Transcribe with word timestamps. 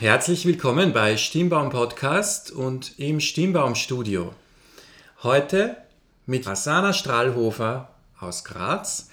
Herzlich 0.00 0.46
willkommen 0.46 0.94
bei 0.94 1.18
Stimmbaum 1.18 1.68
Podcast 1.68 2.50
und 2.50 2.98
im 2.98 3.20
Stimmbaum 3.20 3.74
Studio. 3.74 4.32
Heute 5.22 5.76
mit 6.24 6.48
Asana 6.48 6.94
Strahlhofer 6.94 7.90
aus 8.18 8.44
Graz. 8.44 9.10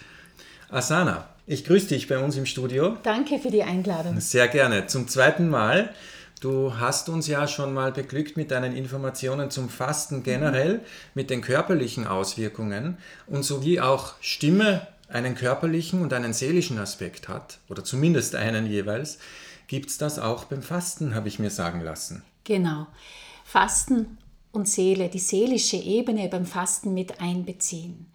Asana, 0.69 1.27
ich 1.45 1.65
grüße 1.65 1.87
dich 1.87 2.07
bei 2.07 2.17
uns 2.17 2.37
im 2.37 2.45
Studio. 2.45 2.95
Danke 3.03 3.37
für 3.37 3.51
die 3.51 3.63
Einladung. 3.63 4.17
Sehr 4.21 4.47
gerne. 4.47 4.87
Zum 4.87 5.09
zweiten 5.09 5.49
Mal. 5.49 5.93
Du 6.39 6.79
hast 6.79 7.09
uns 7.09 7.27
ja 7.27 7.49
schon 7.49 7.73
mal 7.73 7.91
beglückt 7.91 8.37
mit 8.37 8.51
deinen 8.51 8.73
Informationen 8.73 9.51
zum 9.51 9.67
Fasten 9.67 10.23
generell, 10.23 10.75
mhm. 10.75 10.81
mit 11.15 11.29
den 11.29 11.41
körperlichen 11.41 12.07
Auswirkungen 12.07 12.97
und 13.25 13.43
sowie 13.43 13.81
auch 13.81 14.13
Stimme 14.21 14.87
einen 15.09 15.35
körperlichen 15.35 16.01
und 16.01 16.13
einen 16.13 16.31
seelischen 16.31 16.79
Aspekt 16.79 17.27
hat, 17.27 17.59
oder 17.67 17.83
zumindest 17.83 18.35
einen 18.35 18.65
jeweils 18.67 19.17
gibt 19.67 19.89
es 19.89 19.97
das 19.97 20.19
auch 20.19 20.45
beim 20.45 20.61
Fasten, 20.61 21.13
habe 21.13 21.27
ich 21.27 21.39
mir 21.39 21.51
sagen 21.51 21.81
lassen. 21.81 22.23
Genau. 22.43 22.87
Fasten 23.43 24.17
und 24.51 24.67
Seele, 24.67 25.09
die 25.09 25.19
seelische 25.19 25.77
Ebene 25.77 26.27
beim 26.29 26.45
Fasten 26.45 26.93
mit 26.93 27.21
einbeziehen. 27.21 28.07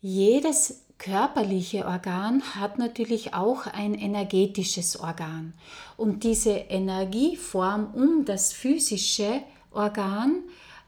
Jedes 0.00 0.82
körperliche 0.98 1.86
Organ 1.86 2.42
hat 2.54 2.78
natürlich 2.78 3.34
auch 3.34 3.66
ein 3.66 3.94
energetisches 3.94 4.98
Organ. 4.98 5.52
Und 5.96 6.22
diese 6.22 6.50
Energieform 6.52 7.92
um 7.92 8.24
das 8.24 8.52
physische 8.52 9.42
Organ 9.72 10.44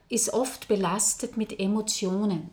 ist 0.09 0.33
oft 0.33 0.69
belastet 0.69 1.37
mit 1.37 1.59
Emotionen 1.59 2.51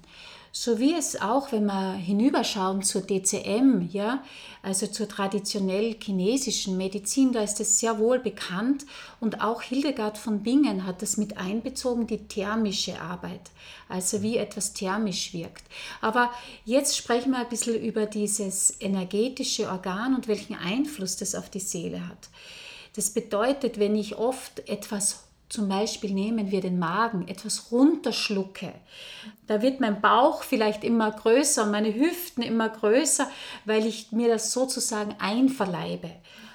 so 0.53 0.79
wie 0.79 0.93
es 0.93 1.21
auch, 1.21 1.53
wenn 1.53 1.65
wir 1.65 1.93
hinüberschauen 1.93 2.83
zur 2.83 3.01
DCM, 3.01 3.88
ja, 3.91 4.21
also 4.61 4.85
zur 4.85 5.08
traditionell 5.08 5.95
chinesischen 5.97 6.75
Medizin, 6.75 7.31
da 7.31 7.41
ist 7.41 7.61
es 7.61 7.80
sehr 7.80 7.97
wohl 7.99 8.19
bekannt 8.19 8.85
und 9.21 9.41
auch 9.41 9.61
Hildegard 9.61 10.17
von 10.17 10.43
Bingen 10.43 10.85
hat 10.85 11.02
das 11.02 11.16
mit 11.16 11.38
einbezogen, 11.38 12.05
die 12.05 12.27
thermische 12.27 12.99
Arbeit, 12.99 13.52
also 13.88 14.21
wie 14.21 14.35
etwas 14.38 14.73
thermisch 14.73 15.33
wirkt. 15.33 15.63
Aber 16.02 16.30
jetzt 16.65 16.97
sprechen 16.97 17.31
wir 17.31 17.39
ein 17.39 17.49
bisschen 17.49 17.81
über 17.81 18.05
dieses 18.05 18.75
energetische 18.81 19.69
Organ 19.69 20.15
und 20.15 20.27
welchen 20.27 20.55
Einfluss 20.55 21.15
das 21.15 21.33
auf 21.33 21.49
die 21.49 21.61
Seele 21.61 22.08
hat. 22.08 22.30
Das 22.93 23.11
bedeutet, 23.11 23.80
wenn 23.80 23.95
ich 23.95 24.17
oft 24.17 24.67
etwas 24.67 25.23
zum 25.52 25.67
Beispiel 25.67 26.13
nehmen 26.13 26.49
wir 26.49 26.61
den 26.61 26.80
Magen, 26.80 27.27
etwas 27.27 27.71
runterschlucke, 27.71 28.73
da 29.47 29.61
wird 29.61 29.81
mein 29.81 29.99
Bauch 29.99 30.43
vielleicht 30.43 30.83
immer 30.83 31.11
größer 31.11 31.63
und 31.63 31.71
meine 31.71 31.93
Hüften 31.93 32.41
immer 32.41 32.69
größer, 32.69 33.30
weil 33.66 33.85
ich 33.85 34.13
mir 34.13 34.30
das 34.30 34.53
sozusagen 34.53 35.16
einverleibe. 35.19 36.09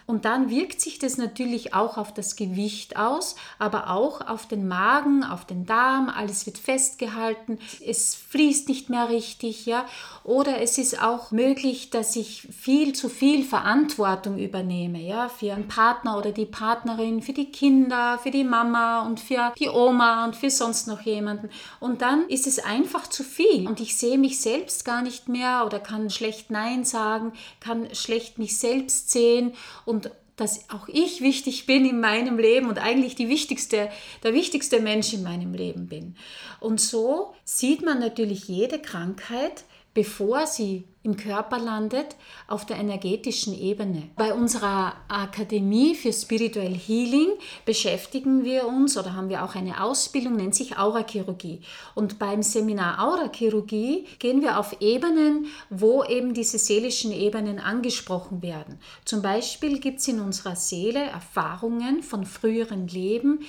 Und 0.06 0.24
dann 0.24 0.50
wirkt 0.50 0.80
sich 0.80 1.00
das 1.00 1.18
natürlich 1.18 1.74
auch 1.74 1.98
auf 1.98 2.14
das 2.14 2.36
Gewicht 2.36 2.96
aus, 2.96 3.34
aber 3.58 3.90
auch 3.90 4.20
auf 4.20 4.46
den 4.46 4.68
Magen, 4.68 5.24
auf 5.24 5.44
den 5.44 5.66
Darm, 5.66 6.08
alles 6.08 6.46
wird 6.46 6.58
festgehalten, 6.58 7.58
es 7.84 8.14
fließt 8.14 8.68
nicht 8.68 8.88
mehr 8.88 9.08
richtig, 9.08 9.66
ja. 9.66 9.84
Oder 10.22 10.60
es 10.60 10.78
ist 10.78 11.02
auch 11.02 11.32
möglich, 11.32 11.90
dass 11.90 12.14
ich 12.14 12.48
viel 12.56 12.92
zu 12.92 13.08
viel 13.08 13.44
Verantwortung 13.44 14.38
übernehme, 14.38 15.00
ja, 15.00 15.28
für 15.28 15.52
einen 15.52 15.66
Partner 15.66 16.16
oder 16.16 16.30
die 16.30 16.46
Partnerin, 16.46 17.20
für 17.20 17.32
die 17.32 17.50
Kinder, 17.50 18.18
für 18.22 18.30
die 18.30 18.44
Mama 18.44 19.04
und 19.06 19.18
für 19.18 19.52
die 19.58 19.68
Oma 19.68 20.24
und 20.24 20.36
für 20.36 20.50
sonst 20.50 20.86
noch 20.86 21.00
jemanden. 21.00 21.50
Und 21.80 22.00
dann 22.02 22.28
ist 22.28 22.46
es 22.46 22.60
einfach 22.60 23.08
zu 23.08 23.24
viel 23.24 23.66
und 23.66 23.80
ich 23.80 23.96
sehe 23.96 24.18
mich 24.18 24.40
selbst 24.40 24.84
gar 24.84 25.02
nicht 25.02 25.28
mehr 25.28 25.64
oder 25.66 25.80
kann 25.80 26.10
schlecht 26.10 26.50
Nein 26.52 26.84
sagen, 26.84 27.32
kann 27.58 27.92
schlecht 27.92 28.38
mich 28.38 28.56
selbst 28.58 29.10
sehen 29.10 29.52
und 29.84 29.95
und 29.96 30.10
dass 30.36 30.68
auch 30.68 30.86
ich 30.88 31.22
wichtig 31.22 31.64
bin 31.64 31.86
in 31.86 31.98
meinem 31.98 32.38
Leben 32.38 32.68
und 32.68 32.78
eigentlich 32.78 33.14
die 33.14 33.30
wichtigste, 33.30 33.88
der 34.22 34.34
wichtigste 34.34 34.80
Mensch 34.80 35.14
in 35.14 35.22
meinem 35.22 35.54
Leben 35.54 35.86
bin. 35.86 36.14
Und 36.60 36.78
so 36.78 37.32
sieht 37.44 37.82
man 37.82 37.98
natürlich 37.98 38.46
jede 38.46 38.78
Krankheit 38.78 39.64
bevor 39.96 40.46
sie 40.46 40.84
im 41.02 41.16
Körper 41.16 41.58
landet, 41.58 42.16
auf 42.48 42.66
der 42.66 42.76
energetischen 42.76 43.58
Ebene. 43.58 44.10
Bei 44.14 44.34
unserer 44.34 44.92
Akademie 45.08 45.94
für 45.94 46.12
Spiritual 46.12 46.74
Healing 46.74 47.30
beschäftigen 47.64 48.44
wir 48.44 48.66
uns 48.66 48.98
oder 48.98 49.14
haben 49.14 49.30
wir 49.30 49.42
auch 49.42 49.54
eine 49.54 49.82
Ausbildung, 49.82 50.36
nennt 50.36 50.54
sich 50.54 50.76
Aurachirurgie. 50.76 51.62
Und 51.94 52.18
beim 52.18 52.42
Seminar 52.42 53.02
Aurachirurgie 53.08 54.06
gehen 54.18 54.42
wir 54.42 54.58
auf 54.58 54.76
Ebenen, 54.80 55.46
wo 55.70 56.04
eben 56.04 56.34
diese 56.34 56.58
seelischen 56.58 57.10
Ebenen 57.10 57.58
angesprochen 57.58 58.42
werden. 58.42 58.78
Zum 59.06 59.22
Beispiel 59.22 59.78
gibt 59.80 60.00
es 60.00 60.08
in 60.08 60.20
unserer 60.20 60.56
Seele 60.56 61.00
Erfahrungen 61.00 62.02
von 62.02 62.26
früheren 62.26 62.86
Leben, 62.86 63.40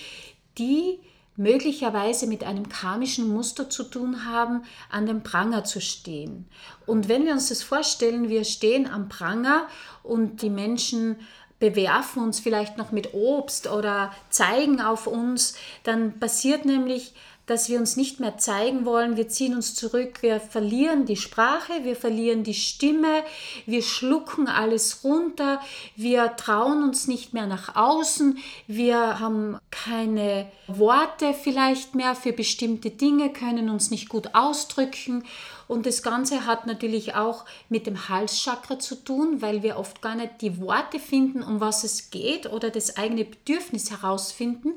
die 0.58 1.00
möglicherweise 1.38 2.28
mit 2.28 2.44
einem 2.44 2.68
karmischen 2.68 3.30
Muster 3.30 3.70
zu 3.70 3.84
tun 3.84 4.26
haben, 4.26 4.64
an 4.90 5.06
dem 5.06 5.24
Pranger 5.24 5.64
zu 5.64 5.80
stehen. 5.80 6.48
Und 6.86 7.08
wenn 7.08 7.26
wir 7.26 7.34
uns 7.34 7.50
das 7.50 7.64
vorstellen, 7.64 8.30
wir 8.30 8.44
stehen 8.44 8.88
am 8.88 9.08
Pranger 9.08 9.68
und 10.04 10.42
die 10.42 10.50
Menschen 10.50 11.18
bewerfen 11.60 12.22
uns 12.22 12.40
vielleicht 12.40 12.78
noch 12.78 12.92
mit 12.92 13.14
Obst 13.14 13.68
oder 13.68 14.12
zeigen 14.30 14.82
auf 14.82 15.08
uns, 15.08 15.56
dann 15.84 16.20
passiert 16.20 16.66
nämlich 16.66 17.14
dass 17.48 17.70
wir 17.70 17.80
uns 17.80 17.96
nicht 17.98 18.20
mehr 18.20 18.38
zeigen 18.38 18.86
wollen, 18.86 19.18
wir 19.18 19.30
ziehen 19.30 19.56
uns 19.56 19.74
zurück, 19.74 20.22
wir 20.22 20.40
verlieren 20.40 21.06
die 21.06 21.16
Sprache, 21.16 21.84
wir 21.84 21.96
verlieren 21.96 22.44
die 22.44 22.54
Stimme, 22.54 23.24
wir 23.66 23.82
schlucken 23.82 24.48
alles 24.48 25.04
runter, 25.04 25.60
wir 25.96 26.36
trauen 26.36 26.84
uns 26.84 27.08
nicht 27.08 27.34
mehr 27.34 27.48
nach 27.48 27.76
außen, 27.76 28.38
wir 28.68 29.20
haben 29.20 29.58
keine 29.72 30.52
Worte 30.68 31.34
vielleicht 31.34 31.96
mehr 31.96 32.16
für 32.16 32.34
bestimmte 32.34 32.92
Dinge, 32.92 33.32
können 33.32 33.70
uns 33.70 33.90
nicht 33.90 34.10
gut 34.10 34.36
ausdrücken 34.36 35.24
und 35.68 35.86
das 35.86 36.02
Ganze 36.02 36.46
hat 36.46 36.66
natürlich 36.66 37.16
auch 37.16 37.46
mit 37.70 37.88
dem 37.88 38.10
Halschakra 38.10 38.80
zu 38.80 38.96
tun, 38.96 39.42
weil 39.42 39.64
wir 39.64 39.78
oft 39.78 40.02
gar 40.02 40.16
nicht 40.16 40.42
die 40.42 40.60
Worte 40.62 41.00
finden, 41.00 41.44
um 41.44 41.60
was 41.60 41.84
es 41.84 42.10
geht 42.10 42.52
oder 42.52 42.70
das 42.70 42.98
eigene 42.98 43.26
Bedürfnis 43.26 43.92
herausfinden. 43.92 44.74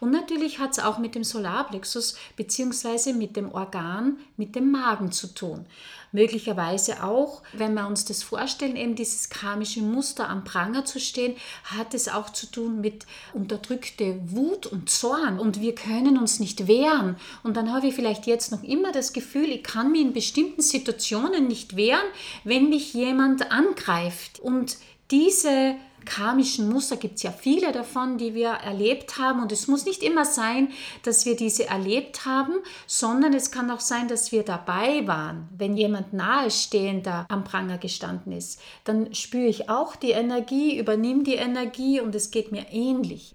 Und 0.00 0.10
natürlich 0.10 0.58
hat 0.58 0.72
es 0.72 0.78
auch 0.78 0.98
mit 0.98 1.14
dem 1.14 1.24
Solarplexus 1.24 2.16
bzw. 2.36 3.12
mit 3.12 3.36
dem 3.36 3.52
Organ, 3.52 4.18
mit 4.36 4.54
dem 4.54 4.70
Magen 4.70 5.12
zu 5.12 5.28
tun 5.28 5.66
möglicherweise 6.14 7.02
auch, 7.02 7.42
wenn 7.52 7.74
wir 7.74 7.86
uns 7.86 8.04
das 8.06 8.22
vorstellen, 8.22 8.76
eben 8.76 8.94
dieses 8.94 9.28
karmische 9.28 9.82
Muster 9.82 10.30
am 10.30 10.44
Pranger 10.44 10.84
zu 10.84 10.98
stehen, 10.98 11.36
hat 11.64 11.92
es 11.92 12.08
auch 12.08 12.30
zu 12.30 12.46
tun 12.46 12.80
mit 12.80 13.04
unterdrückte 13.34 14.18
Wut 14.26 14.66
und 14.66 14.88
Zorn 14.88 15.38
und 15.38 15.60
wir 15.60 15.74
können 15.74 16.16
uns 16.16 16.40
nicht 16.40 16.66
wehren. 16.68 17.16
Und 17.42 17.56
dann 17.56 17.74
habe 17.74 17.88
ich 17.88 17.94
vielleicht 17.94 18.26
jetzt 18.26 18.52
noch 18.52 18.62
immer 18.62 18.92
das 18.92 19.12
Gefühl, 19.12 19.50
ich 19.50 19.64
kann 19.64 19.92
mich 19.92 20.02
in 20.02 20.12
bestimmten 20.12 20.62
Situationen 20.62 21.48
nicht 21.48 21.76
wehren, 21.76 22.06
wenn 22.44 22.70
mich 22.70 22.94
jemand 22.94 23.50
angreift. 23.50 24.38
Und 24.38 24.76
diese 25.10 25.74
karmischen 26.04 26.68
Muster 26.68 26.96
gibt 26.96 27.16
es 27.16 27.22
ja 27.22 27.32
viele 27.32 27.72
davon, 27.72 28.18
die 28.18 28.34
wir 28.34 28.50
erlebt 28.50 29.18
haben. 29.18 29.42
Und 29.42 29.52
es 29.52 29.68
muss 29.68 29.84
nicht 29.84 30.02
immer 30.02 30.24
sein, 30.24 30.72
dass 31.02 31.26
wir 31.26 31.36
diese 31.36 31.66
erlebt 31.66 32.24
haben, 32.24 32.54
sondern 32.86 33.34
es 33.34 33.50
kann 33.50 33.70
auch 33.70 33.80
sein, 33.80 34.08
dass 34.08 34.32
wir 34.32 34.42
dabei 34.42 35.06
waren. 35.06 35.48
Wenn 35.56 35.76
jemand 35.76 36.12
nahestehender 36.12 37.26
am 37.28 37.44
Pranger 37.44 37.78
gestanden 37.78 38.32
ist, 38.32 38.60
dann 38.84 39.14
spüre 39.14 39.46
ich 39.46 39.68
auch 39.68 39.96
die 39.96 40.12
Energie, 40.12 40.78
übernehme 40.78 41.22
die 41.22 41.34
Energie 41.34 42.00
und 42.00 42.14
es 42.14 42.30
geht 42.30 42.52
mir 42.52 42.66
ähnlich. 42.70 43.34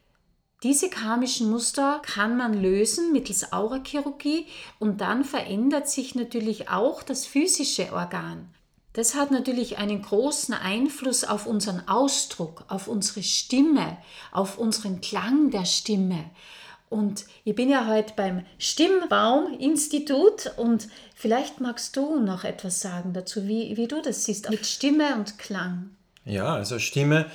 Diese 0.61 0.89
karmischen 0.89 1.49
Muster 1.49 2.01
kann 2.03 2.35
man 2.35 2.53
lösen 2.61 3.13
mittels 3.13 3.53
Aurachirurgie 3.53 4.45
und 4.77 4.99
dann 4.99 5.23
verändert 5.23 5.87
sich 5.87 6.15
natürlich 6.15 6.69
auch 6.69 7.01
das 7.01 7.25
physische 7.25 7.93
Organ. 7.93 8.53
Das 8.99 9.15
hat 9.15 9.31
natürlich 9.31 9.77
einen 9.77 10.01
großen 10.01 10.53
Einfluss 10.53 11.23
auf 11.23 11.45
unseren 11.45 11.87
Ausdruck, 11.87 12.65
auf 12.67 12.89
unsere 12.89 13.23
Stimme, 13.23 13.95
auf 14.33 14.57
unseren 14.57 14.99
Klang 14.99 15.51
der 15.51 15.63
Stimme. 15.63 16.25
Und 16.89 17.23
ich 17.45 17.55
bin 17.55 17.69
ja 17.69 17.87
heute 17.87 18.11
beim 18.17 18.43
Stimmbaum-Institut 18.57 20.51
und 20.57 20.89
vielleicht 21.15 21.61
magst 21.61 21.95
du 21.95 22.19
noch 22.19 22.43
etwas 22.43 22.81
sagen 22.81 23.13
dazu, 23.13 23.47
wie, 23.47 23.77
wie 23.77 23.87
du 23.87 24.01
das 24.01 24.25
siehst 24.25 24.49
mit 24.49 24.65
Stimme 24.65 25.15
und 25.15 25.39
Klang. 25.39 25.91
Ja, 26.25 26.53
also 26.53 26.77
Stimme 26.77 27.27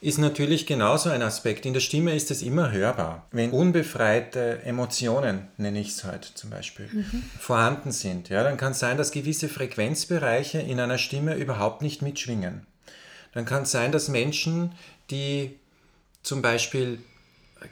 ist 0.00 0.18
natürlich 0.18 0.66
genauso 0.66 1.10
ein 1.10 1.22
Aspekt. 1.22 1.64
In 1.64 1.72
der 1.72 1.80
Stimme 1.80 2.14
ist 2.14 2.30
es 2.30 2.42
immer 2.42 2.70
hörbar. 2.70 3.26
Wenn 3.32 3.50
unbefreite 3.50 4.62
Emotionen, 4.62 5.48
nenne 5.56 5.80
ich 5.80 5.88
es 5.88 6.04
heute 6.04 6.34
zum 6.34 6.50
Beispiel, 6.50 6.88
mhm. 6.92 7.22
vorhanden 7.38 7.92
sind, 7.92 8.28
ja, 8.28 8.42
dann 8.42 8.56
kann 8.56 8.72
es 8.72 8.78
sein, 8.78 8.98
dass 8.98 9.10
gewisse 9.10 9.48
Frequenzbereiche 9.48 10.58
in 10.58 10.80
einer 10.80 10.98
Stimme 10.98 11.34
überhaupt 11.34 11.82
nicht 11.82 12.02
mitschwingen. 12.02 12.66
Dann 13.32 13.44
kann 13.44 13.62
es 13.62 13.70
sein, 13.70 13.92
dass 13.92 14.08
Menschen, 14.08 14.72
die 15.10 15.58
zum 16.22 16.42
Beispiel 16.42 16.98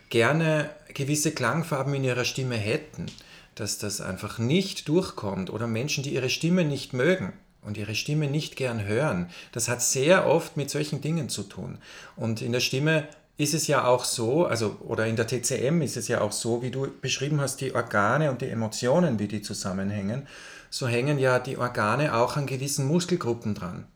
gerne 0.09 0.71
gewisse 0.95 1.33
Klangfarben 1.33 1.95
in 1.95 2.05
ihrer 2.05 2.25
Stimme 2.25 2.57
hätten, 2.57 3.07
dass 3.55 3.79
das 3.79 4.01
einfach 4.01 4.39
nicht 4.39 4.89
durchkommt 4.89 5.51
oder 5.51 5.67
Menschen, 5.67 6.03
die 6.03 6.15
ihre 6.15 6.31
Stimme 6.31 6.65
nicht 6.65 6.93
mögen, 6.93 7.33
und 7.65 7.77
ihre 7.77 7.95
Stimme 7.95 8.29
nicht 8.29 8.57
gern 8.57 8.85
hören. 8.85 9.31
Das 9.53 9.69
hat 9.69 9.83
sehr 9.83 10.27
oft 10.27 10.57
mit 10.57 10.71
solchen 10.71 11.01
Dingen 11.01 11.29
zu 11.29 11.43
tun. 11.43 11.79
Und 12.17 12.43
in 12.43 12.53
der 12.53 12.61
Stimme 12.61 13.09
ist 13.37 13.55
es 13.55 13.67
ja 13.67 13.85
auch 13.85 14.05
so, 14.05 14.47
also 14.47 14.77
oder 14.81 15.07
in 15.07 15.17
der 15.17 15.27
TCM 15.27 15.83
ist 15.83 15.97
es 15.97 16.09
ja 16.09 16.21
auch 16.21 16.33
so, 16.33 16.63
wie 16.63 16.71
du 16.71 16.87
beschrieben 17.01 17.41
hast, 17.41 17.61
die 17.61 17.75
Organe 17.75 18.31
und 18.31 18.43
die 18.43 18.49
Emotionen, 18.49 19.19
wie 19.19 19.29
die 19.29 19.43
zusammenhängen, 19.43 20.27
so 20.71 20.87
hängen 20.87 21.19
ja 21.19 21.39
die 21.39 21.57
Organe 21.57 22.15
auch 22.15 22.37
an 22.37 22.47
gewissen 22.47 22.87
Muskelgruppen 22.87 23.55
dran. 23.55 23.87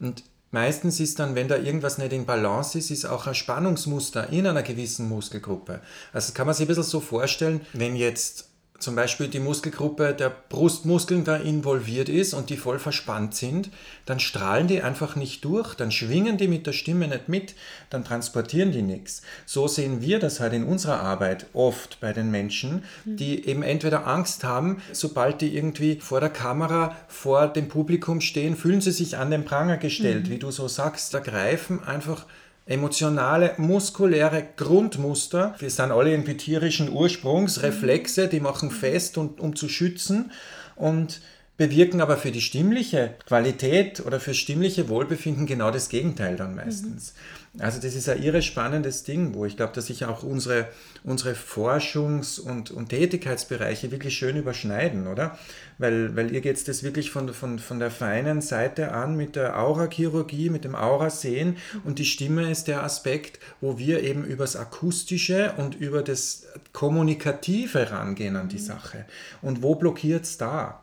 Und 0.00 0.24
meistens 0.50 1.00
ist 1.00 1.18
dann, 1.18 1.34
wenn 1.34 1.48
da 1.48 1.56
irgendwas 1.56 1.98
nicht 1.98 2.12
in 2.12 2.26
Balance 2.26 2.78
ist, 2.78 2.90
ist 2.90 3.04
auch 3.04 3.26
ein 3.26 3.34
Spannungsmuster 3.34 4.30
in 4.30 4.46
einer 4.46 4.62
gewissen 4.62 5.08
Muskelgruppe. 5.08 5.80
Also 6.12 6.32
kann 6.32 6.46
man 6.46 6.54
sich 6.54 6.64
ein 6.64 6.68
bisschen 6.68 6.82
so 6.82 7.00
vorstellen, 7.00 7.60
wenn 7.72 7.96
jetzt 7.96 8.51
zum 8.82 8.96
Beispiel 8.96 9.28
die 9.28 9.38
Muskelgruppe 9.38 10.12
der 10.12 10.30
Brustmuskeln 10.48 11.24
da 11.24 11.36
involviert 11.36 12.08
ist 12.08 12.34
und 12.34 12.50
die 12.50 12.56
voll 12.56 12.78
verspannt 12.78 13.34
sind, 13.34 13.70
dann 14.06 14.20
strahlen 14.20 14.66
die 14.66 14.82
einfach 14.82 15.16
nicht 15.16 15.44
durch, 15.44 15.74
dann 15.74 15.90
schwingen 15.90 16.36
die 16.36 16.48
mit 16.48 16.66
der 16.66 16.72
Stimme 16.72 17.08
nicht 17.08 17.28
mit, 17.28 17.54
dann 17.90 18.04
transportieren 18.04 18.72
die 18.72 18.82
nichts. 18.82 19.22
So 19.46 19.68
sehen 19.68 20.00
wir 20.00 20.18
das 20.18 20.40
halt 20.40 20.52
in 20.52 20.64
unserer 20.64 21.00
Arbeit 21.00 21.46
oft 21.52 22.00
bei 22.00 22.12
den 22.12 22.30
Menschen, 22.30 22.84
die 23.04 23.46
eben 23.46 23.62
entweder 23.62 24.06
Angst 24.06 24.44
haben, 24.44 24.82
sobald 24.92 25.40
die 25.40 25.56
irgendwie 25.56 25.98
vor 26.00 26.20
der 26.20 26.30
Kamera, 26.30 26.96
vor 27.08 27.48
dem 27.48 27.68
Publikum 27.68 28.20
stehen, 28.20 28.56
fühlen 28.56 28.80
sie 28.80 28.92
sich 28.92 29.16
an 29.16 29.30
den 29.30 29.44
Pranger 29.44 29.76
gestellt, 29.76 30.26
mhm. 30.26 30.30
wie 30.30 30.38
du 30.38 30.50
so 30.50 30.68
sagst, 30.68 31.14
da 31.14 31.20
greifen 31.20 31.84
einfach 31.84 32.26
emotionale, 32.66 33.54
muskuläre 33.56 34.46
Grundmuster. 34.56 35.54
Wir 35.58 35.70
sind 35.70 35.90
alle 35.90 36.10
irgendwie 36.10 36.36
tierischen 36.36 36.90
Ursprungs, 36.90 37.62
Reflexe, 37.62 38.28
die 38.28 38.40
machen 38.40 38.70
fest, 38.70 39.18
und, 39.18 39.40
um 39.40 39.56
zu 39.56 39.68
schützen 39.68 40.30
und 40.76 41.20
bewirken 41.56 42.00
aber 42.00 42.16
für 42.16 42.30
die 42.30 42.40
stimmliche 42.40 43.14
Qualität 43.26 44.04
oder 44.04 44.20
für 44.20 44.34
stimmliche 44.34 44.88
Wohlbefinden 44.88 45.46
genau 45.46 45.70
das 45.70 45.88
Gegenteil 45.88 46.36
dann 46.36 46.54
meistens. 46.54 47.12
Mhm. 47.12 47.42
Also 47.58 47.78
das 47.80 47.94
ist 47.94 48.08
ein 48.08 48.22
irre 48.22 48.40
spannendes 48.40 49.04
Ding, 49.04 49.34
wo 49.34 49.44
ich 49.44 49.58
glaube, 49.58 49.74
dass 49.74 49.88
sich 49.88 50.06
auch 50.06 50.22
unsere, 50.22 50.68
unsere 51.04 51.34
Forschungs- 51.34 52.40
und, 52.40 52.70
und 52.70 52.88
Tätigkeitsbereiche 52.88 53.90
wirklich 53.90 54.16
schön 54.16 54.38
überschneiden, 54.38 55.06
oder? 55.06 55.38
Weil, 55.76 56.16
weil 56.16 56.32
ihr 56.32 56.40
geht 56.40 56.66
das 56.66 56.82
wirklich 56.82 57.10
von, 57.10 57.28
von, 57.34 57.58
von 57.58 57.78
der 57.78 57.90
feinen 57.90 58.40
Seite 58.40 58.92
an 58.92 59.16
mit 59.16 59.36
der 59.36 59.58
Aurachirurgie, 59.58 60.48
mit 60.48 60.64
dem 60.64 60.74
Aurasehen 60.74 61.58
und 61.84 61.98
die 61.98 62.06
Stimme 62.06 62.50
ist 62.50 62.68
der 62.68 62.84
Aspekt, 62.84 63.38
wo 63.60 63.78
wir 63.78 64.02
eben 64.02 64.24
übers 64.24 64.56
Akustische 64.56 65.52
und 65.58 65.74
über 65.74 66.02
das 66.02 66.46
Kommunikative 66.72 67.90
rangehen 67.90 68.36
an 68.36 68.48
die 68.48 68.58
Sache. 68.58 69.04
Und 69.42 69.62
wo 69.62 69.74
blockiert 69.74 70.24
es 70.24 70.38
da? 70.38 70.81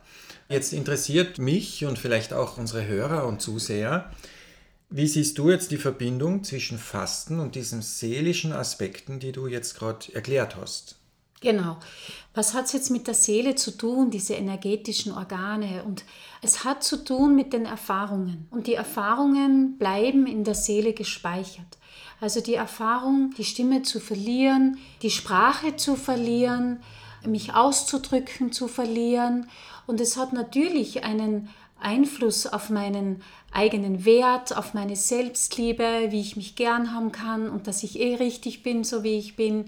Jetzt 0.50 0.74
interessiert 0.74 1.38
mich 1.38 1.86
und 1.86 2.00
vielleicht 2.00 2.34
auch 2.34 2.58
unsere 2.58 2.88
Hörer 2.88 3.28
und 3.28 3.40
Zuseher, 3.40 4.12
wie 4.90 5.08
siehst 5.08 5.38
du 5.38 5.52
jetzt 5.52 5.70
die 5.70 5.78
Verbindung 5.78 6.44
zwischen 6.44 6.80
Fasten 6.80 7.40
und 7.40 7.54
diesen 7.54 7.84
seelischen 7.84 8.52
Aspekten, 8.52 9.20
die 9.20 9.32
du 9.32 9.46
jetzt 9.46 9.78
gerade 9.78 10.12
erklärt 10.12 10.56
hast? 10.56 10.96
Genau. 11.42 11.78
Was 12.34 12.56
hat 12.56 12.66
es 12.66 12.74
jetzt 12.74 12.90
mit 12.90 13.06
der 13.06 13.14
Seele 13.14 13.54
zu 13.54 13.78
tun, 13.78 14.10
diese 14.10 14.34
energetischen 14.34 15.12
Organe? 15.12 15.84
Und 15.84 16.04
es 16.42 16.64
hat 16.64 16.84
zu 16.84 17.04
tun 17.04 17.36
mit 17.36 17.54
den 17.54 17.66
Erfahrungen. 17.66 18.48
Und 18.50 18.66
die 18.66 18.74
Erfahrungen 18.74 19.78
bleiben 19.78 20.26
in 20.26 20.44
der 20.44 20.56
Seele 20.56 20.94
gespeichert. 20.94 21.78
Also 22.20 22.42
die 22.42 22.56
Erfahrung, 22.56 23.36
die 23.38 23.46
Stimme 23.46 23.84
zu 23.84 24.00
verlieren, 24.00 24.80
die 25.04 25.12
Sprache 25.12 25.76
zu 25.76 25.96
verlieren, 25.96 26.80
mich 27.26 27.54
auszudrücken 27.54 28.52
zu 28.52 28.68
verlieren. 28.68 29.50
Und 29.88 30.02
es 30.02 30.18
hat 30.18 30.34
natürlich 30.34 31.04
einen 31.04 31.50
Einfluss 31.80 32.46
auf 32.46 32.70
meinen 32.70 33.22
eigenen 33.52 34.06
Wert, 34.06 34.56
auf 34.56 34.74
meine 34.74 34.96
Selbstliebe, 34.96 36.08
wie 36.10 36.22
ich 36.22 36.36
mich 36.36 36.56
gern 36.56 36.94
haben 36.94 37.12
kann 37.12 37.50
und 37.50 37.68
dass 37.68 37.84
ich 37.84 38.00
eh 38.00 38.16
richtig 38.16 38.64
bin, 38.64 38.84
so 38.84 39.04
wie 39.04 39.18
ich 39.18 39.36
bin. 39.36 39.66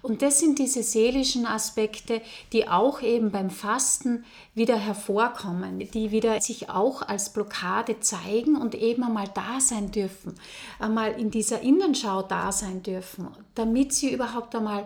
Und 0.00 0.22
das 0.22 0.38
sind 0.38 0.60
diese 0.60 0.82
seelischen 0.84 1.44
Aspekte, 1.44 2.22
die 2.52 2.68
auch 2.68 3.02
eben 3.02 3.32
beim 3.32 3.50
Fasten 3.50 4.24
wieder 4.54 4.76
hervorkommen, 4.76 5.80
die 5.90 6.12
wieder 6.12 6.40
sich 6.40 6.70
auch 6.70 7.02
als 7.02 7.32
Blockade 7.32 7.98
zeigen 7.98 8.56
und 8.56 8.76
eben 8.76 9.02
einmal 9.02 9.28
da 9.34 9.60
sein 9.60 9.90
dürfen, 9.90 10.34
einmal 10.78 11.12
in 11.20 11.32
dieser 11.32 11.62
Innenschau 11.62 12.22
da 12.22 12.52
sein 12.52 12.82
dürfen, 12.82 13.28
damit 13.56 13.92
sie 13.92 14.12
überhaupt 14.12 14.54
einmal 14.54 14.84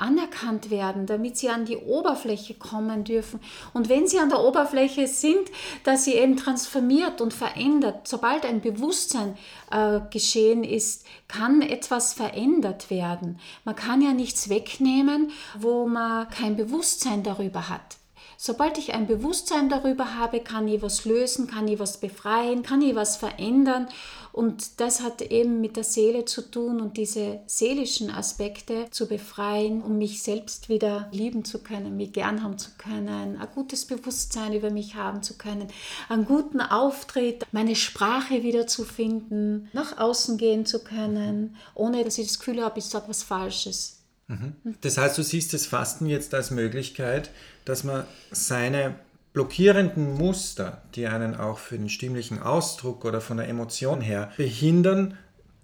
anerkannt 0.00 0.70
werden, 0.70 1.06
damit 1.06 1.36
sie 1.36 1.50
an 1.50 1.64
die 1.64 1.76
Oberfläche 1.76 2.54
kommen 2.54 3.04
dürfen. 3.04 3.40
Und 3.72 3.88
wenn 3.88 4.06
sie 4.06 4.18
an 4.18 4.30
der 4.30 4.40
Oberfläche 4.40 5.06
sind, 5.06 5.50
dass 5.84 6.04
sie 6.04 6.14
eben 6.14 6.36
transformiert 6.36 7.20
und 7.20 7.32
verändert. 7.32 8.08
Sobald 8.08 8.44
ein 8.44 8.60
Bewusstsein 8.60 9.36
äh, 9.70 10.00
geschehen 10.10 10.64
ist, 10.64 11.06
kann 11.28 11.62
etwas 11.62 12.12
verändert 12.14 12.90
werden. 12.90 13.38
Man 13.64 13.76
kann 13.76 14.02
ja 14.02 14.12
nichts 14.12 14.48
wegnehmen, 14.48 15.30
wo 15.58 15.86
man 15.86 16.28
kein 16.28 16.56
Bewusstsein 16.56 17.22
darüber 17.22 17.68
hat. 17.68 17.99
Sobald 18.42 18.78
ich 18.78 18.94
ein 18.94 19.06
Bewusstsein 19.06 19.68
darüber 19.68 20.14
habe, 20.14 20.40
kann 20.40 20.66
ich 20.66 20.80
was 20.80 21.04
lösen, 21.04 21.46
kann 21.46 21.68
ich 21.68 21.78
was 21.78 22.00
befreien, 22.00 22.62
kann 22.62 22.80
ich 22.80 22.94
was 22.94 23.18
verändern. 23.18 23.86
Und 24.32 24.80
das 24.80 25.02
hat 25.02 25.20
eben 25.20 25.60
mit 25.60 25.76
der 25.76 25.84
Seele 25.84 26.24
zu 26.24 26.50
tun 26.50 26.80
und 26.80 26.96
diese 26.96 27.40
seelischen 27.44 28.10
Aspekte 28.10 28.86
zu 28.92 29.08
befreien, 29.08 29.82
um 29.82 29.98
mich 29.98 30.22
selbst 30.22 30.70
wieder 30.70 31.10
lieben 31.12 31.44
zu 31.44 31.58
können, 31.58 31.98
mich 31.98 32.14
gern 32.14 32.42
haben 32.42 32.56
zu 32.56 32.70
können, 32.78 33.38
ein 33.38 33.48
gutes 33.54 33.84
Bewusstsein 33.84 34.54
über 34.54 34.70
mich 34.70 34.94
haben 34.94 35.22
zu 35.22 35.36
können, 35.36 35.68
einen 36.08 36.24
guten 36.24 36.62
Auftritt, 36.62 37.44
meine 37.52 37.76
Sprache 37.76 38.42
wieder 38.42 38.66
zu 38.66 38.86
finden, 38.86 39.68
nach 39.74 39.98
außen 39.98 40.38
gehen 40.38 40.64
zu 40.64 40.82
können, 40.82 41.56
ohne 41.74 42.04
dass 42.04 42.16
ich 42.16 42.28
das 42.28 42.38
Gefühl 42.38 42.64
habe, 42.64 42.78
ich 42.78 42.86
sage 42.86 43.08
was 43.08 43.22
Falsches. 43.22 43.99
Mhm. 44.30 44.54
Das 44.80 44.96
heißt, 44.96 45.18
du 45.18 45.22
siehst 45.22 45.52
das 45.52 45.66
Fasten 45.66 46.06
jetzt 46.06 46.34
als 46.34 46.52
Möglichkeit, 46.52 47.30
dass 47.64 47.82
man 47.82 48.04
seine 48.30 48.94
blockierenden 49.32 50.14
Muster, 50.14 50.82
die 50.94 51.06
einen 51.08 51.34
auch 51.34 51.58
für 51.58 51.76
den 51.76 51.88
stimmlichen 51.88 52.40
Ausdruck 52.40 53.04
oder 53.04 53.20
von 53.20 53.38
der 53.38 53.48
Emotion 53.48 54.00
her 54.00 54.32
behindern, 54.36 55.18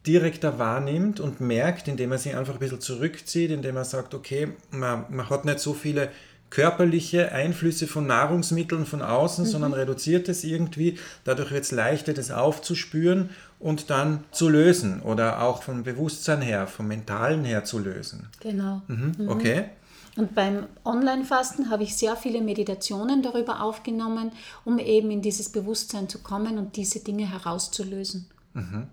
direkter 0.04 0.58
wahrnimmt 0.58 1.20
und 1.20 1.40
merkt, 1.40 1.88
indem 1.88 2.12
er 2.12 2.18
sich 2.18 2.34
einfach 2.34 2.54
ein 2.54 2.60
bisschen 2.60 2.80
zurückzieht, 2.80 3.50
indem 3.50 3.76
er 3.76 3.84
sagt, 3.84 4.14
okay, 4.14 4.48
man, 4.70 5.04
man 5.10 5.30
hat 5.30 5.44
nicht 5.44 5.60
so 5.60 5.74
viele 5.74 6.10
körperliche 6.50 7.32
Einflüsse 7.32 7.86
von 7.86 8.06
Nahrungsmitteln 8.06 8.86
von 8.86 9.02
außen, 9.02 9.44
mhm. 9.44 9.48
sondern 9.48 9.72
reduziert 9.72 10.28
es 10.28 10.44
irgendwie. 10.44 10.98
Dadurch 11.24 11.50
wird 11.50 11.64
es 11.64 11.72
leichter, 11.72 12.12
das 12.12 12.30
aufzuspüren 12.30 13.30
und 13.58 13.90
dann 13.90 14.24
zu 14.30 14.48
lösen 14.48 15.02
oder 15.02 15.42
auch 15.42 15.62
vom 15.62 15.82
Bewusstsein 15.82 16.42
her, 16.42 16.66
vom 16.66 16.88
Mentalen 16.88 17.44
her 17.44 17.64
zu 17.64 17.78
lösen. 17.78 18.28
Genau. 18.40 18.82
Mhm. 18.86 19.12
Mhm. 19.18 19.28
Okay. 19.28 19.64
Und 20.16 20.34
beim 20.34 20.66
Online-Fasten 20.84 21.68
habe 21.68 21.82
ich 21.82 21.94
sehr 21.94 22.16
viele 22.16 22.40
Meditationen 22.40 23.22
darüber 23.22 23.62
aufgenommen, 23.62 24.32
um 24.64 24.78
eben 24.78 25.10
in 25.10 25.20
dieses 25.20 25.50
Bewusstsein 25.50 26.08
zu 26.08 26.20
kommen 26.20 26.58
und 26.58 26.76
diese 26.76 27.00
Dinge 27.00 27.30
herauszulösen. 27.30 28.26
Mhm. 28.54 28.88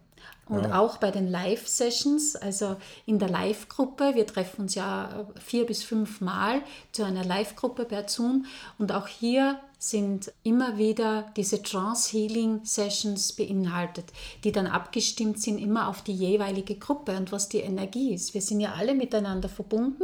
Und 0.47 0.65
ja. 0.65 0.79
auch 0.79 0.97
bei 0.97 1.09
den 1.09 1.29
Live-Sessions, 1.29 2.35
also 2.35 2.75
in 3.05 3.17
der 3.17 3.29
Live-Gruppe, 3.29 4.15
wir 4.15 4.27
treffen 4.27 4.63
uns 4.63 4.75
ja 4.75 5.25
vier 5.39 5.65
bis 5.65 5.83
fünf 5.83 6.19
Mal 6.19 6.61
zu 6.91 7.03
einer 7.03 7.23
Live-Gruppe 7.23 7.85
per 7.85 8.09
Zoom 8.09 8.45
und 8.77 8.91
auch 8.91 9.07
hier 9.07 9.59
sind 9.83 10.31
immer 10.43 10.77
wieder 10.77 11.25
diese 11.35 11.61
Trance-Healing-Sessions 11.61 13.33
beinhaltet, 13.33 14.05
die 14.45 14.53
dann 14.53 14.65
abgestimmt 14.65 15.41
sind 15.41 15.57
immer 15.57 15.89
auf 15.89 16.01
die 16.03 16.13
jeweilige 16.13 16.75
Gruppe 16.75 17.17
und 17.17 17.33
was 17.33 17.49
die 17.49 17.57
Energie 17.57 18.13
ist. 18.13 18.33
Wir 18.33 18.41
sind 18.41 18.61
ja 18.61 18.75
alle 18.75 18.95
miteinander 18.95 19.49
verbunden 19.49 20.03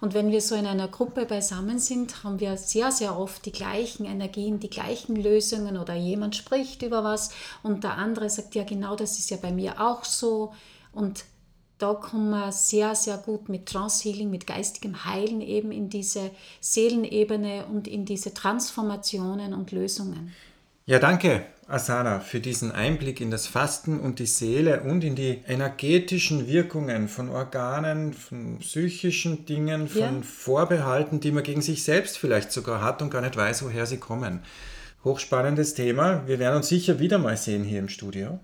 und 0.00 0.14
wenn 0.14 0.30
wir 0.30 0.40
so 0.40 0.54
in 0.54 0.66
einer 0.66 0.86
Gruppe 0.86 1.26
beisammen 1.26 1.80
sind, 1.80 2.22
haben 2.22 2.38
wir 2.38 2.56
sehr, 2.56 2.92
sehr 2.92 3.18
oft 3.18 3.44
die 3.44 3.50
gleichen 3.50 4.04
Energien, 4.04 4.60
die 4.60 4.70
gleichen 4.70 5.16
Lösungen 5.16 5.78
oder 5.78 5.96
jemand 5.96 6.36
spricht 6.36 6.82
über 6.82 7.02
was 7.02 7.32
und 7.64 7.82
der 7.82 7.98
andere 7.98 8.30
sagt, 8.30 8.54
ja 8.54 8.62
genau 8.62 8.94
das 8.94 9.18
ist 9.18 9.30
ja 9.30 9.36
bei 9.36 9.50
mir 9.50 9.80
auch 9.80 10.04
so 10.04 10.52
und 10.92 11.24
da 11.78 11.94
kommen 11.94 12.30
wir 12.30 12.50
sehr, 12.52 12.94
sehr 12.94 13.18
gut 13.18 13.48
mit 13.48 13.66
Trance 13.66 14.02
Healing, 14.02 14.30
mit 14.30 14.46
geistigem 14.46 15.04
Heilen 15.04 15.40
eben 15.40 15.70
in 15.70 15.88
diese 15.88 16.30
Seelenebene 16.60 17.66
und 17.66 17.86
in 17.86 18.04
diese 18.04 18.34
Transformationen 18.34 19.54
und 19.54 19.70
Lösungen. 19.70 20.32
Ja, 20.86 20.98
danke, 20.98 21.44
Asana, 21.68 22.20
für 22.20 22.40
diesen 22.40 22.72
Einblick 22.72 23.20
in 23.20 23.30
das 23.30 23.46
Fasten 23.46 24.00
und 24.00 24.18
die 24.18 24.26
Seele 24.26 24.80
und 24.80 25.04
in 25.04 25.14
die 25.14 25.42
energetischen 25.46 26.48
Wirkungen 26.48 27.08
von 27.08 27.28
Organen, 27.28 28.14
von 28.14 28.58
psychischen 28.58 29.44
Dingen, 29.44 29.86
von 29.86 30.00
ja. 30.00 30.22
Vorbehalten, 30.22 31.20
die 31.20 31.30
man 31.30 31.42
gegen 31.42 31.60
sich 31.60 31.84
selbst 31.84 32.16
vielleicht 32.16 32.52
sogar 32.52 32.82
hat 32.82 33.02
und 33.02 33.10
gar 33.10 33.20
nicht 33.20 33.36
weiß, 33.36 33.64
woher 33.64 33.84
sie 33.84 33.98
kommen. 33.98 34.40
Hochspannendes 35.04 35.74
Thema. 35.74 36.26
Wir 36.26 36.38
werden 36.38 36.56
uns 36.56 36.68
sicher 36.68 36.98
wieder 36.98 37.18
mal 37.18 37.36
sehen 37.36 37.64
hier 37.64 37.78
im 37.80 37.88
Studio 37.88 38.40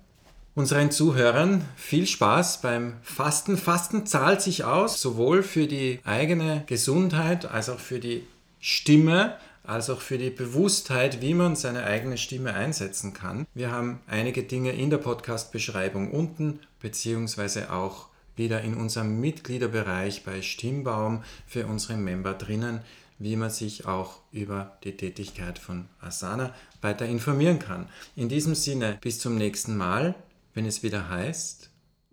unseren 0.55 0.91
Zuhörern 0.91 1.65
viel 1.77 2.07
Spaß 2.07 2.61
beim 2.61 2.95
Fasten. 3.03 3.57
Fasten 3.57 4.07
zahlt 4.07 4.41
sich 4.41 4.65
aus, 4.65 5.01
sowohl 5.01 5.43
für 5.43 5.67
die 5.67 6.01
eigene 6.05 6.65
Gesundheit 6.67 7.47
als 7.47 7.69
auch 7.69 7.81
für 7.81 7.99
die 7.99 8.25
Stimme, 8.61 9.37
als 9.65 9.91
auch 9.91 10.01
für 10.01 10.19
die 10.19 10.31
Bewusstheit, 10.31 11.21
wie 11.21 11.35
man 11.35 11.57
seine 11.57 11.85
eigene 11.85 12.19
Stimme 12.19 12.55
einsetzen 12.55 13.15
kann. 13.15 13.47
Wir 13.55 13.71
haben 13.73 14.01
einige 14.07 14.43
Dinge 14.43 14.73
in 14.73 14.91
der 14.91 14.99
Podcast-Beschreibung 14.99 16.11
unten, 16.13 16.61
beziehungsweise 16.81 17.73
auch 17.73 18.07
wieder 18.37 18.63
in 18.63 18.75
unserem 18.75 19.21
Mitgliederbereich 19.21 20.25
bei 20.25 20.43
Stimmbaum 20.43 21.23
für 21.47 21.67
unsere 21.67 21.97
Member 21.97 22.35
drinnen, 22.35 22.81
wie 23.19 23.37
man 23.37 23.51
sich 23.51 23.87
auch 23.87 24.21
über 24.33 24.77
die 24.85 24.97
Tätigkeit 24.97 25.59
von 25.59 25.87
Asana 26.01 26.53
weiter 26.83 27.07
informieren 27.07 27.59
kann. 27.59 27.89
In 28.17 28.29
diesem 28.29 28.55
Sinne, 28.55 28.99
bis 29.01 29.19
zum 29.19 29.37
nächsten 29.37 29.77
Mal 29.77 30.15
wenn 30.55 30.67
es 30.67 30.83
wieder 30.83 31.11
heißt 31.11 31.71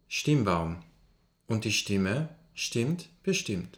Stimmbaum. 0.08 0.84
Und 1.48 1.64
die 1.64 1.72
Stimme 1.72 2.30
stimmt 2.54 3.10
bestimmt. 3.24 3.78